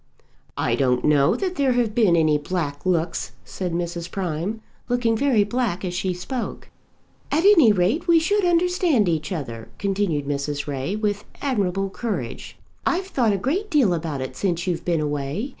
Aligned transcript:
"I 0.57 0.73
don't 0.73 1.05
know 1.05 1.35
that 1.35 1.57
there 1.57 1.73
have 1.73 1.93
been 1.93 2.15
any 2.15 2.39
black 2.39 2.87
looks," 2.87 3.33
said 3.45 3.71
Mrs. 3.71 4.09
Prime, 4.09 4.59
looking 4.89 5.15
very 5.15 5.43
black 5.43 5.85
as 5.85 5.93
she 5.93 6.11
spoke. 6.11 6.69
"At 7.31 7.43
any 7.45 7.71
rate 7.71 8.07
we 8.07 8.19
should 8.19 8.43
understand 8.43 9.07
each 9.07 9.31
other," 9.31 9.69
continued 9.77 10.25
Mrs. 10.25 10.65
Ray, 10.65 10.95
with 10.95 11.25
admirable 11.39 11.91
courage. 11.91 12.57
"I've 12.83 13.05
thought 13.09 13.31
a 13.31 13.37
great 13.37 13.69
deal 13.69 13.93
about 13.93 14.21
it 14.21 14.35
since 14.35 14.65
you've 14.65 14.83
been 14.83 15.01
away. 15.01 15.49